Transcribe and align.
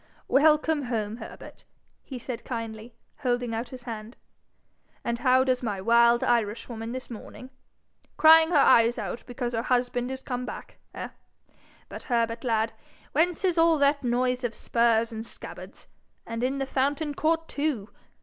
'Welcome 0.27 0.85
home, 0.85 1.17
Herbert!' 1.17 1.63
he 2.01 2.17
said, 2.17 2.43
kindly, 2.43 2.95
holding 3.17 3.53
out 3.53 3.69
his 3.69 3.83
hand. 3.83 4.15
'And 5.03 5.19
how 5.19 5.43
does 5.43 5.61
my 5.61 5.79
wild 5.79 6.23
Irishwoman 6.23 6.91
this 6.91 7.11
morning? 7.11 7.51
Crying 8.17 8.49
her 8.49 8.57
eyes 8.57 8.97
out 8.97 9.23
because 9.27 9.53
her 9.53 9.61
husband 9.61 10.09
is 10.09 10.23
come 10.23 10.43
back, 10.43 10.79
eh? 10.95 11.09
But, 11.87 12.01
Herbert, 12.09 12.43
lad, 12.43 12.73
whence 13.11 13.45
is 13.45 13.59
all 13.59 13.77
that 13.77 14.03
noise 14.03 14.43
of 14.43 14.55
spurs 14.55 15.11
and 15.11 15.23
scabbards 15.23 15.87
and 16.25 16.41
in 16.43 16.57
the 16.57 16.65
fountain 16.65 17.13
court, 17.13 17.47
too? 17.47 17.87